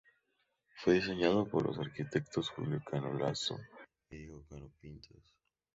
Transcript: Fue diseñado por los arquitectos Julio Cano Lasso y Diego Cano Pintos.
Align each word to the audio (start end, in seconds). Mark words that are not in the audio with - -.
Fue 0.77 0.95
diseñado 0.95 1.47
por 1.47 1.61
los 1.63 1.77
arquitectos 1.77 2.49
Julio 2.49 2.81
Cano 2.83 3.13
Lasso 3.13 3.59
y 4.09 4.17
Diego 4.17 4.43
Cano 4.49 4.71
Pintos. 4.81 5.21